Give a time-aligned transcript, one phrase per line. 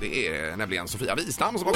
[0.00, 1.74] Det är nämligen Sofia Wistam som har.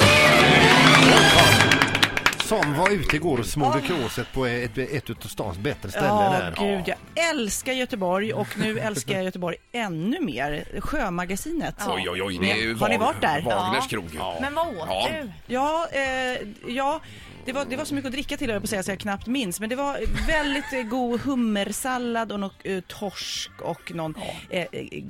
[2.43, 6.63] Som var ute igår och smorde kråset på ett, ett av stans bättre ställen Ja,
[6.63, 6.83] gud,
[7.15, 10.65] jag älskar Göteborg och nu älskar jag Göteborg ännu mer.
[10.81, 11.75] Sjömagasinet.
[11.87, 12.37] Oj, oj, oj.
[12.41, 13.41] Det är ju Har ni Wag- varit där?
[13.41, 14.05] Wagners krog.
[14.17, 14.37] Ja.
[14.41, 15.07] Men vad åt Ja.
[15.11, 15.31] du?
[15.53, 16.99] Ja, eh, ja
[17.45, 18.91] det, var, det var så mycket att dricka till höll jag på att säga så
[18.91, 19.59] jag knappt minns.
[19.59, 24.15] Men det var väldigt eh, god hummersallad och något eh, torsk och någon
[24.49, 25.03] eh, eh,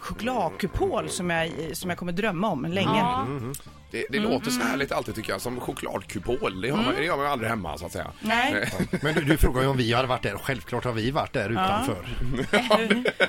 [0.00, 2.98] chokladkupol som jag, som jag kommer drömma om länge.
[2.98, 3.26] Ja.
[3.90, 6.60] Det, det låter så härligt alltid tycker jag, som chokladkupol.
[6.60, 8.06] Det, har man, det gör man ju aldrig hemma så att säga.
[8.20, 8.72] Nej.
[9.02, 10.36] Men du, du frågar ju om vi hade varit där.
[10.38, 12.04] Självklart har vi varit där utanför.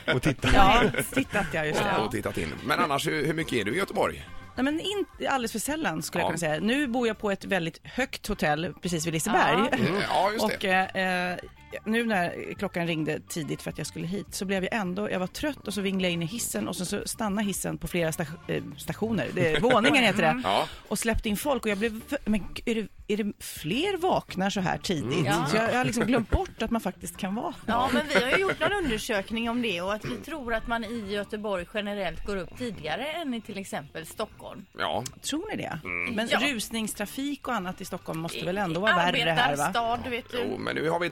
[0.16, 0.52] och tittat.
[0.54, 0.84] Ja,
[1.14, 1.98] tittat ja, just det.
[2.06, 2.54] Och tittat in.
[2.66, 4.28] Men annars, hur, hur mycket är du i Göteborg?
[4.56, 6.26] Nej, men inte alldeles för sällan skulle Ja.
[6.26, 6.60] jag kunna säga.
[6.62, 9.58] Nu bor jag på ett väldigt högt hotell precis vid Liseberg.
[9.72, 9.78] Ja.
[9.78, 10.92] Mm, ja, just Och det.
[10.94, 11.38] eh, eh,
[11.86, 15.20] nu när klockan ringde tidigt för att jag skulle hit så blev jag ändå, jag
[15.20, 17.88] var trött och så vinglade jag in i hissen och sen så stannade hissen på
[17.88, 20.68] flera sta- eh, stationer, det, våningen heter det, Ja.
[20.88, 24.60] och släppte in folk och jag blev, men är det, är det fler vaknar så
[24.62, 25.26] här tidigt?
[25.26, 25.46] Ja.
[25.50, 27.54] Så jag, jag har liksom glömt bort att man faktiskt kan vara.
[27.66, 30.68] Ja, men vi har ju gjort en undersökning om det och att vi tror att
[30.68, 34.66] man i Göteborg generellt går upp tidigare än i till exempel Stockholm.
[34.78, 35.80] Ja, Tror ni det?
[36.16, 36.40] Men Ja.
[36.42, 39.42] rusningstrafik och annat i Stockholm måste väl ändå vara värre här va?
[39.64, 40.38] Arbetarstad, vet du.
[40.50, 41.10] jo, men nu har vi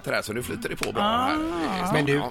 [0.00, 1.34] trängselskatter här så nu flyter det på bra här.
[1.34, 2.22] i Men du,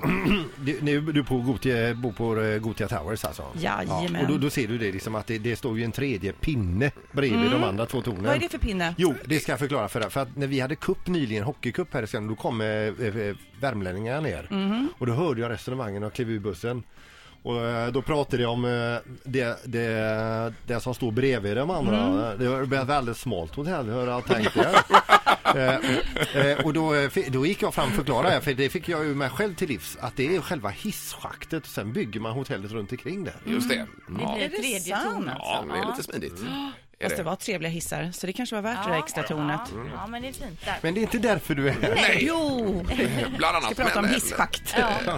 [0.71, 3.43] du, nu du på Gotia, bor på eh, Gotia Towers alltså?
[3.55, 4.21] Jajamän.
[4.21, 6.91] och då, då ser du det liksom att det, det står ju en tredje pinne
[7.11, 8.23] bredvid de andra två tornen.
[8.23, 8.95] Vad är det för pinne?
[8.97, 10.09] Jo, det ska jag förklara för dig.
[10.09, 13.35] För att när vi hade kupp nyligen, hockeycup här i Skåne, då kom eh, eh,
[13.59, 14.47] värmlänningarna ner.
[14.49, 14.89] Mhm.
[14.97, 16.83] Och då hörde jag resonemangen och klev ur bussen.
[17.43, 21.97] Och eh, då pratade jag om eh, det, det, det som står bredvid de andra.
[21.99, 22.39] Mm.
[22.39, 24.69] Det var ett väldigt smalt hotell, hur jag tänkte.
[25.55, 29.15] Eh, och då, eh, då gick jag fram och förklarade, för det fick jag ju
[29.15, 32.91] mig själv till livs, att det är själva hisschaktet och sen bygger man hotellet runt
[32.91, 33.33] omkring det.
[33.45, 33.75] Just det.
[33.75, 33.85] Det
[34.21, 34.35] Ja.
[34.35, 35.73] blir det tredje ton ja, alltså.
[35.73, 36.41] det är lite smidigt.
[36.41, 36.71] Är
[37.03, 39.59] Fast det var trevliga hissar, så det kanske var värt det där extra tornet.
[39.75, 40.75] Ja, ja, men det är fint där.
[40.81, 41.95] Men det är inte därför du är här.
[41.95, 42.85] Nej, Jo!
[43.37, 43.73] bland annat.
[43.73, 44.75] Ska prata om men, hisschakt.
[44.77, 45.15] eh, eh,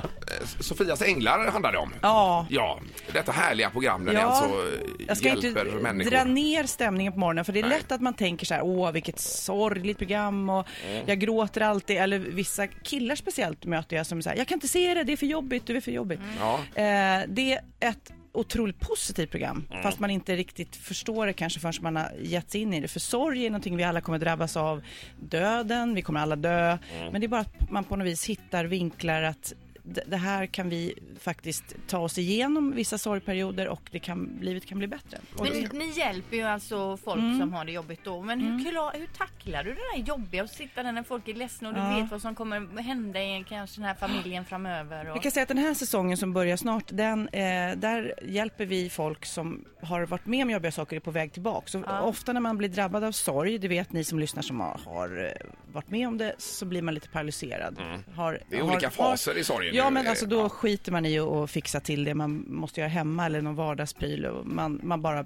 [0.59, 1.93] Sofias änglar handlar det om.
[2.01, 2.45] Ja.
[2.49, 2.79] Ja,
[3.13, 6.11] detta härliga program där ni Ja, alltså eh, jag ska hjälper inte människor.
[6.11, 7.77] dra ner stämningen på morgonen för det är Nej.
[7.77, 10.67] lätt att man tänker så här, åh vilket sorgligt program och
[11.05, 14.93] jag gråter alltid, eller vissa killar speciellt möter jag som säger, jag kan inte se
[14.93, 16.19] det, det är för jobbigt, du är för jobbigt.
[16.39, 16.53] Ja.
[16.81, 21.73] Eh, det är ett otroligt positivt program, fast man inte riktigt förstår det kanske förrän
[21.81, 22.87] man har gett sig in i det.
[22.87, 24.81] För sorg är någonting vi alla kommer drabbas av.
[25.19, 26.77] Döden, vi kommer alla dö.
[27.11, 29.53] Men det är bara att man på något vis hittar vinklar att
[29.83, 34.77] det här kan vi faktiskt ta oss igenom vissa sorgperioder och det kan, livet kan
[34.77, 35.17] bli bättre.
[35.39, 37.39] Men ni, ni hjälper ju alltså folk Mm.
[37.39, 38.21] som har det jobbigt då.
[38.21, 41.33] Men hur, klar, hur tacklar du det där jobbiga att sitta där när folk är
[41.33, 41.95] ledsna och du Ja.
[41.99, 45.11] vet vad som kommer hända i kanske den här familjen framöver?
[45.11, 45.21] Och...
[45.23, 49.25] kan säga att den här säsongen som börjar snart, den, eh, där hjälper vi folk
[49.25, 51.67] som har varit med om jobbiga saker och är på väg tillbaka.
[51.67, 52.01] Så Ja.
[52.01, 55.25] Ofta när man blir drabbad av sorg, det vet ni som lyssnar som har, har
[55.25, 57.77] eh, varit med om det, så blir man lite paralyserad.
[58.15, 59.75] Har, Det är har, olika har- faser i sorgen.
[59.75, 59.91] Ja ju.
[59.91, 60.49] men alltså då Ja.
[60.49, 64.45] skiter man i att fixa till det man måste göra hemma eller någon vardagspryl och
[64.47, 65.25] man, man bara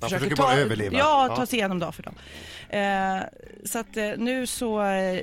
[0.00, 0.98] försöker bara överleva.
[0.98, 1.36] Ja, Ja.
[1.36, 2.14] ta sig igenom dag för dag.
[2.68, 3.22] Eh,
[3.64, 5.20] så att eh, nu så eh,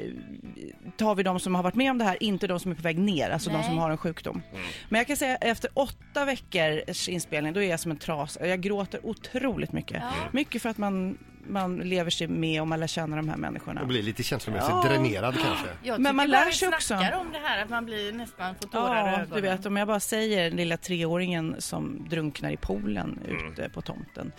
[0.98, 2.82] tar vi de som har varit med om det här, inte de som är på
[2.82, 3.66] väg ner, alltså de Nej.
[3.66, 4.42] som har en sjukdom.
[4.90, 8.38] Men jag kan säga efter åtta veckors inspelning, då är jag som en tras.
[8.42, 10.04] Jag gråter otroligt mycket.
[10.32, 13.82] Mycket för att man, man lever sig med och man lär känna de här människorna.
[13.82, 14.90] Och blir lite känslomässigt Ja.
[14.90, 15.68] dränerad kanske.
[15.84, 16.88] Jag Men man lär sig också.
[16.88, 19.88] snackar om det här att man blir nästan får tårar Ja, du vet om jag
[19.88, 23.52] bara säger den lilla treåringen som drunknar i poolen Mm.
[23.52, 24.32] ute på tomten.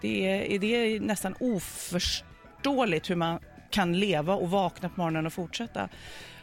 [0.00, 3.38] Det är, det är nästan oförståeligt hur man
[3.70, 5.82] kan leva och vakna på morgonen och fortsätta.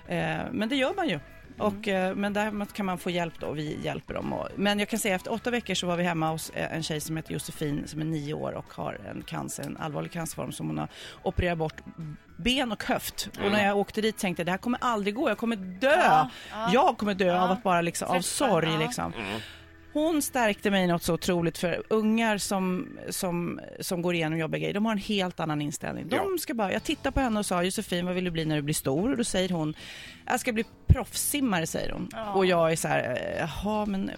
[0.08, 1.20] Eh, men det gör man ju.
[1.58, 4.34] Och, eh, men där kan man få hjälp då, och vi hjälper dem.
[4.34, 6.84] Och, men jag kan säga efter åtta veckor så var vi hemma hos eh, en
[6.84, 10.52] tjej som heter Josefin som är nio år och har en cancer, en allvarlig cancerform
[10.52, 10.88] som hon har
[11.24, 11.76] opererat bort
[12.38, 13.30] ben och höft.
[13.46, 15.98] Och när jag åkte dit tänkte jag det här kommer aldrig gå, jag kommer dö.
[15.98, 16.70] Ja, ja.
[16.74, 17.42] Jag kommer dö Ja.
[17.42, 18.80] av att bara liksom, av sorg ja.
[18.80, 19.14] liksom.
[19.96, 24.74] Hon stärkte mig något så otroligt för ungar som, som, som går igenom jobbiga grejer,
[24.74, 26.08] de har en helt annan inställning.
[26.10, 26.38] De Ja.
[26.40, 28.62] ska bara, jag tittade på henne och sa Josefin vad vill du bli när du
[28.62, 29.12] blir stor?
[29.12, 29.74] Och då säger hon,
[30.26, 32.10] jag ska bli proffssimmare säger hon.
[32.12, 32.34] Ja.
[32.34, 33.00] Och jag är så här,
[33.34, 34.12] "Eh, jaha men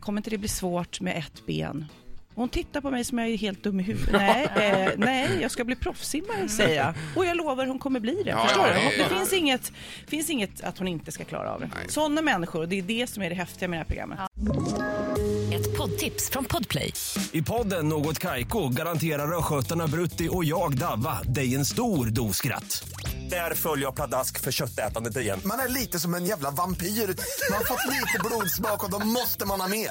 [0.00, 1.86] kommer inte det bli svårt med ett ben?
[2.40, 4.12] Hon tittar på mig som jag är helt dum i huvudet.
[4.12, 6.94] Nej, eh, nej, jag ska bli proffssimmare säger jag.
[7.16, 8.30] Och jag lovar hon kommer bli det.
[8.30, 8.80] Ja, Förstår ja, du?
[8.80, 9.18] ja, Det ja.
[9.18, 9.72] finns inget,
[10.06, 11.70] finns inget att hon inte ska klara av det.
[11.88, 14.18] Sådana människor, det är det som är det häftiga med det här programmet.
[15.54, 16.92] Ett poddtips från Podplay.
[17.32, 22.84] I podden Något Kaiko garanterar östgötarna Brutti och jag, Davva, dig en stor dos skratt.
[23.30, 25.40] Där följer jag pladask för köttätandet igen.
[25.44, 26.86] Man är lite som en jävla vampyr.
[26.86, 29.90] Man har fått lite blodsmak och då måste man ha mer.